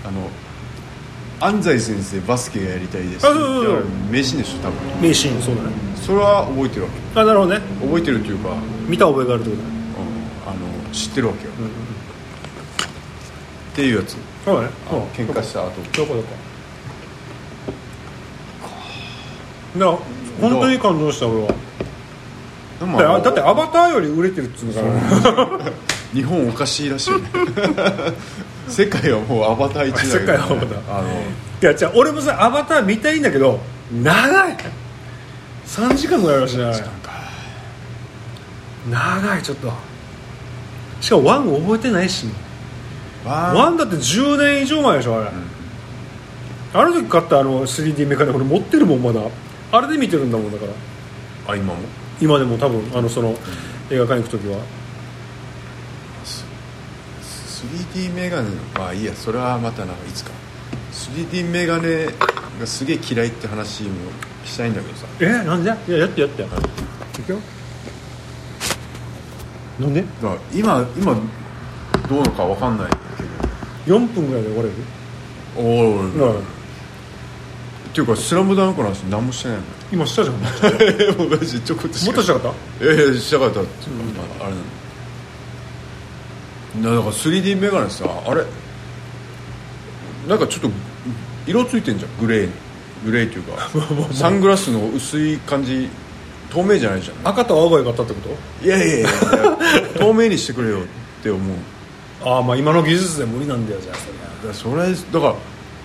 [0.06, 0.30] あの
[1.41, 4.77] 安西先生バスケがやりたいですあそうそうそういや名シーンでしょ多分。
[5.01, 5.71] 名シーンそうだね。
[5.95, 7.60] それは覚えてるわけあなるほどね。
[7.82, 9.67] 覚えてるっていうか、うん、見た覚えがあるってことだ。
[9.67, 9.73] ね
[10.47, 10.58] あの
[10.93, 11.56] 知ってるわけよ、っ
[13.75, 14.15] ていうやつ。
[14.45, 14.69] そうだね。
[15.13, 15.71] 喧嘩した後。
[15.91, 16.27] どこどこ
[19.77, 19.86] だ
[20.39, 21.47] 本当に感動した俺は。
[23.19, 24.88] だってアバターより売れてるっつうのから
[25.58, 25.71] ね
[26.13, 27.30] 日本おかしいらしいよね。
[28.67, 31.10] 世界はもうアバター1だけど、ね、世界はアバターあの
[31.62, 33.60] いやじゃあ俺もさアバター見たいんだけど
[33.91, 34.58] 長い。
[35.65, 36.65] 3時間ぐらいあるしね
[38.89, 39.72] 長いちょっと。
[41.02, 42.28] しかもワン覚えてないし。
[43.26, 45.32] ワワンだって10年以上前でしょあれ、
[46.74, 49.22] あの時買ったあの 3D メカニ俺持ってるもんまだ。
[49.72, 51.54] あれで見てるんだもんだから。
[51.54, 51.80] あ今も？
[52.20, 53.36] 今でも多分あのその
[53.91, 54.60] 映画館行く時は
[57.58, 60.32] 3D メガネまあいいやそれはまたなんかいつか。
[60.91, 62.06] 3D メガネ
[62.60, 63.89] がすげえ嫌いって話も
[64.46, 65.08] したいんだけどさ。
[65.20, 65.72] えなんで？
[65.88, 66.43] いややってやって。
[66.43, 66.46] い
[67.24, 67.39] くよ。
[69.80, 70.02] なんで？
[70.02, 71.15] だから今今
[72.08, 72.91] どうのかわかんない
[73.86, 74.76] け4分ぐらいで終われる？
[75.56, 76.39] どおお、うん。
[76.39, 76.41] っ
[77.93, 79.58] ていうか「スラムダンクの話何もしてない
[79.91, 80.36] 今したじゃん。
[80.38, 83.62] もっとしたかっええしたかった。
[83.62, 83.70] うか、
[84.39, 84.77] まあ、あれなのだ
[86.84, 88.44] から 3D メガネさあれ？
[90.28, 90.70] なんかちょっと
[91.46, 92.52] 色ついてんじゃんグレーに。
[93.06, 93.70] グレーっていうか
[94.13, 95.88] サングラスの薄い感じ
[96.52, 97.18] 透明じゃないじゃん。
[97.18, 98.22] た赤と青が良かったってこ
[98.62, 98.66] と？
[98.66, 99.10] いやいやいや
[100.00, 100.82] 透明にしてくれよっ
[101.24, 101.56] て思う。
[102.26, 105.36] ああまあ今の技術で無理なんだよじゃあそれだからそれだから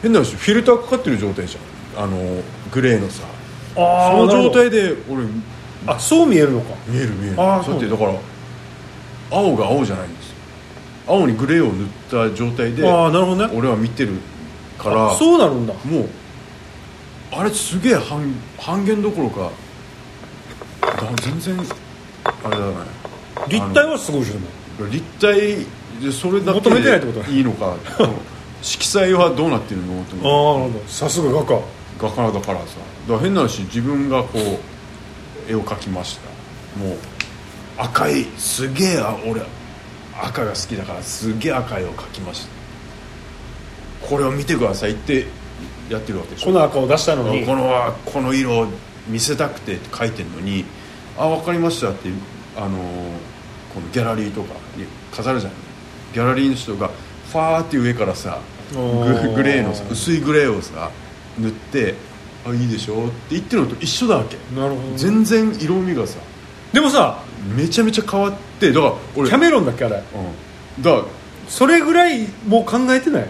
[0.01, 2.05] 変な話フィルターかかってる状態じゃん。
[2.05, 2.17] あの
[2.73, 3.23] グレーのさ。
[3.77, 5.25] あその状態で俺
[5.87, 6.75] あそう見えるのか。
[6.87, 7.37] 見える見える。
[7.39, 8.15] あーだってだから
[9.31, 10.35] 青が青じゃないんですよ
[11.07, 13.55] 青にグレーを塗った状態でああなるほどね。
[13.57, 14.13] 俺は見てる
[14.79, 15.75] からあそうなるんだ。
[15.85, 16.09] もう
[17.33, 19.51] あれすげえ半半減どころか
[20.81, 21.57] だ全然
[22.45, 22.75] あれだね。
[23.49, 25.67] 立体はすごいじゃない立体
[26.05, 27.75] でそれだけ求めてないってことでいいのか
[28.63, 30.77] 色彩はどうなってるのとああ思って。
[30.77, 30.93] なるほど。
[30.93, 31.61] さすが画家。
[32.01, 32.65] 画家だからさ。
[33.09, 36.81] だから変な話自分がこう絵を描きました。
[36.81, 36.97] もう
[37.79, 39.41] 赤いすげえあ俺
[40.23, 44.07] 赤が好きだからすげえ赤い絵を描きました。
[44.07, 45.27] これを見てくださいって
[45.89, 46.47] やってるわけでしょ。
[46.47, 47.45] この赤を出したのに。
[47.45, 48.67] このこの色を
[49.09, 50.65] 見せたくてって書いてるのに
[51.19, 52.09] 「あ分かりました」って
[52.57, 52.73] あのー
[53.75, 55.53] このギャラリーとかに飾るじゃん。
[56.13, 56.91] ギャラリーの人が
[57.31, 58.39] ファーって上からさ
[58.73, 58.79] グ
[59.43, 60.91] レーのさ薄いグレーをさ
[61.39, 61.95] 塗って
[62.47, 64.37] 「あいいでしょ」って言ってるのと一緒だわけ。
[64.55, 66.19] なるほど全然色味がさ
[66.73, 67.23] でもさ
[67.57, 69.97] めちゃめちゃ変わってだから俺キャメロンだっけあれ。
[69.97, 71.05] うん、だから
[71.49, 73.27] それぐらいもう考えてない。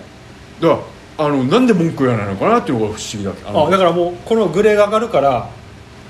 [0.61, 0.75] だか
[1.19, 5.51] らあのなんで文句言わないのかなっていうのが不思議だあだからもうこのグレーが上がるから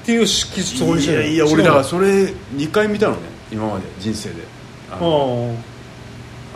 [0.03, 4.43] っていう式そこにしてるいやいや俺だからそれ2回見たのね今まで人生で。
[4.91, 5.55] あの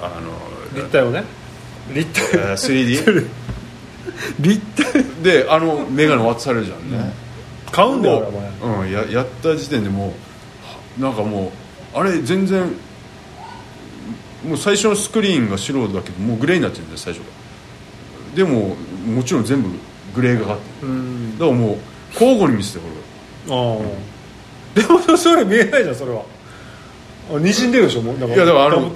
[0.00, 0.32] ああの
[0.74, 1.24] 立体をね。
[1.92, 2.38] 立体。
[2.38, 3.28] えー 3D
[4.40, 4.60] 立
[4.92, 5.04] 体。
[5.22, 7.12] であの眼鏡渡されるじゃんね、
[7.72, 8.18] 買うんだよ
[8.62, 8.78] お前。
[8.84, 10.14] うん、ややった時点でもうは
[10.98, 11.52] なんかも
[11.94, 12.72] うあれ全然
[14.46, 16.98] もう最初のスクリーンが白だけどもうグレーになってるんだよ。
[16.98, 17.26] 最初が
[18.34, 19.68] でももちろん全部
[20.14, 21.32] グレーがかってる。
[21.38, 21.78] だからもう
[22.12, 22.84] 交互に見せてこ
[23.48, 26.22] れああでもそれ見えないじゃんそれは。
[27.34, 28.92] あにじんでるでしょもうだれいやだからあの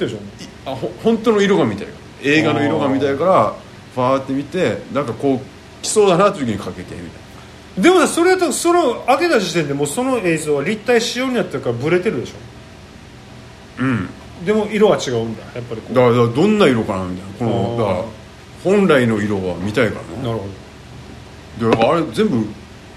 [0.66, 3.54] あほ本当の色が見たいから映画の色が見たいから
[3.94, 5.40] ファーって見てなんかこう
[5.82, 7.29] 来そうだなって時にかけてみたいな。
[7.78, 13.82] でもさそれとその開けた時点でもうその映像は立体仕様になってるからブレてるでしょ？
[13.82, 14.08] うん。
[14.44, 15.94] でも色は違うんだやっぱりこう。
[15.94, 18.04] だからどんな色かなみたいなこのだから
[18.64, 20.22] 本来の色は見たいからね。
[20.22, 20.46] なるほ
[21.60, 22.44] でだからあれ全部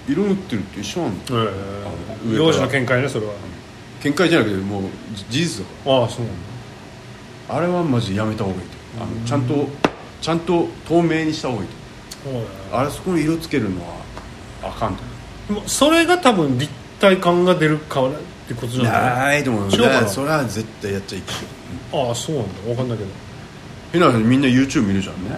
[0.08, 1.46] 色塗ってるって一緒なんだよ。
[1.46, 1.54] ど、え。
[1.54, 2.46] え上から。
[2.46, 3.34] 幼児の見解ねそれは。
[4.04, 4.84] 見解じゃなくてもう
[5.14, 6.42] じ事実だかああそうなんだ。
[7.50, 9.04] らあれはマジやめた方がいいと。
[9.04, 9.68] あのちゃんと
[10.22, 12.78] ちゃんと透明にした方がいいと。
[12.78, 14.03] あれそこに色つけるのは
[14.64, 15.04] あかんと。
[15.68, 18.12] それが多分立体感が出るからっ
[18.48, 18.92] てことじゃない？
[18.92, 19.84] ないと思う違うかな？
[19.84, 21.38] だからそれは絶対やっちゃいけな
[22.04, 22.52] いああそうなんだ。
[22.64, 23.10] 分かんないけど。
[23.92, 25.38] ひなみんな YouTube 見るじゃんね、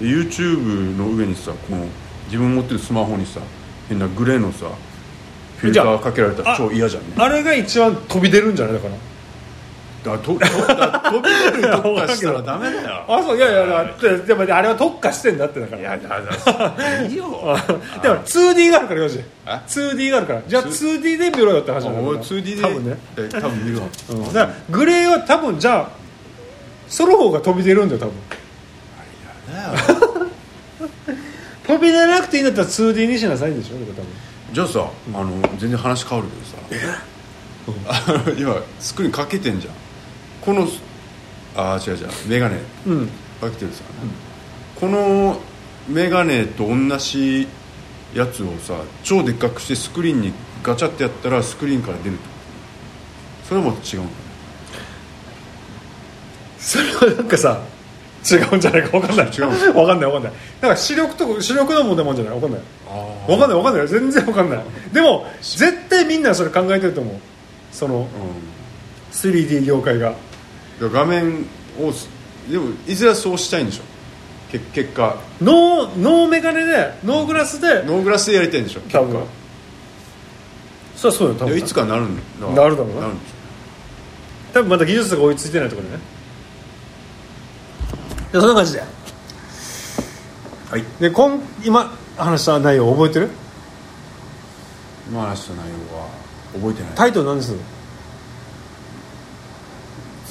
[0.00, 1.86] で YouTube の上にさこの
[2.26, 3.40] 自分持ってるスマホにさ
[3.88, 4.66] 変なグレーのさ
[5.56, 7.14] フィルターかけられたらあ超嫌じゃんね。
[7.16, 8.74] あれが一番飛び出るんじゃない？
[8.74, 8.94] だから
[10.16, 13.04] だと飛び出る特化したらダメだよ。
[13.08, 15.80] あそういやいやだってでもあれは特化してんだってだから。
[15.80, 17.24] いやだだいいよ。
[18.02, 20.42] でも 2D があるからよしえ？2D があるから。
[20.46, 23.86] じゃあ 2D で見ろよって話なんだ俺から 2D で多分ね、え多分見るわ。
[24.10, 25.88] うん、だからグレーは多分じゃあ
[26.88, 28.14] その方が飛び出るんだよ多分。
[29.54, 29.68] だよ
[31.66, 33.74] 飛び出なくていいんだったら 2D にしなさいんでしょ？
[33.74, 34.06] 多分。
[34.52, 37.02] じゃあさあの全然話変わるけどさ。
[38.38, 39.74] 今スクリーンかけてんじゃん
[40.48, 40.66] この
[41.54, 42.56] ああ違う違うメガネ。
[42.86, 43.06] うん。
[43.38, 43.84] かけてるさ、
[44.80, 45.38] この
[45.86, 47.46] メガネと同じ
[48.14, 50.32] やつをさ超でっかくしてスクリーンに
[50.62, 52.30] ガチャってやったらスクリーンから出るってこ
[53.42, 53.48] と。
[53.48, 54.02] それはまた違う
[56.58, 57.62] それはなんかさ
[58.32, 58.88] 違うんじゃないか？
[58.98, 59.26] 分かんない。
[59.26, 60.32] 違う分かんない分かんない。
[60.32, 60.32] だ
[60.62, 62.40] から視力とか視力のもあるんじゃない？
[62.40, 62.60] 分かんない。
[62.88, 63.88] あ分かんない分かんない。
[63.88, 64.64] 全然分かんない。
[64.94, 67.14] でも絶対みんなそれ考えてると思う。
[67.70, 68.06] そのうん。
[69.10, 70.14] 3D 業界が
[70.80, 71.44] 画面
[71.80, 72.08] をす
[72.48, 73.82] でもいずれはそうしたいんでしょ。
[74.50, 75.16] け結果。
[75.42, 78.80] ノーノーメガネでノーグラスでノーグラスでやりたいんでしょ。
[78.80, 79.00] 結果。
[79.00, 79.26] 多分
[80.96, 81.58] そりゃそうよ多分。
[81.58, 83.00] いつかなるんだなるだろうな。
[83.02, 83.32] なるんでし
[84.54, 86.02] 多分まだ技術が追いついてないところでね。
[88.32, 88.80] でそんな感じで。
[88.80, 88.84] ょ
[90.70, 90.84] はい。
[91.00, 93.30] で今今話した内容覚えてる？
[95.10, 96.08] 今話した内容は
[96.54, 96.92] 覚えてない。
[96.94, 97.52] タイトル何です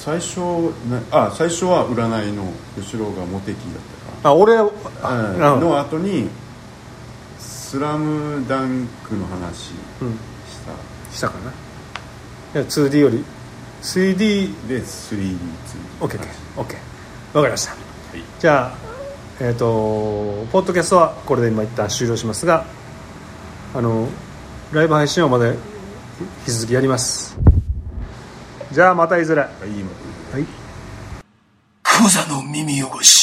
[0.08, 0.40] 最初
[0.88, 2.44] なあ最初は占いの
[2.78, 3.74] 後ろがモテキだっ
[4.22, 6.30] たかあ俺うんの後に
[7.38, 10.12] 「スラムダンクの話うん。
[10.12, 10.16] し
[11.10, 11.50] た、したかな。
[11.50, 11.54] い
[12.54, 13.22] や 2D より。
[13.82, 15.36] 3D で 3D
[16.00, 16.20] オッケー
[16.56, 17.76] オッケーわかりました、
[18.40, 18.76] じゃあ
[19.40, 22.64] えっ、とポッドキャストはこれで今一旦終了しますが
[23.74, 24.08] あの
[24.72, 25.56] ライブ配信はまだ引
[26.46, 27.38] き続きやります
[28.70, 29.40] じゃあまたいずれ。
[29.42, 29.50] はい。
[29.68, 29.90] 今
[30.32, 30.46] はい。
[31.82, 33.17] クザの耳汚し